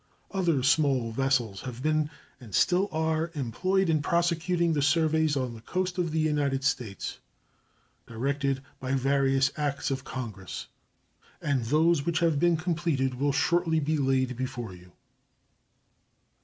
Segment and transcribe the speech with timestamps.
[0.31, 2.09] Other smaller vessels have been
[2.39, 7.19] and still are employed in prosecuting the surveys of the coast of the United States
[8.07, 10.65] directed by various acts of Congress,
[11.39, 14.91] and those which have been completed will shortly be laid before you.